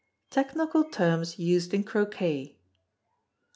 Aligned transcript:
Technical 0.31 0.85
Terms 0.89 1.37
Used 1.37 1.75
in 1.75 1.83
Croquet. 1.83 2.57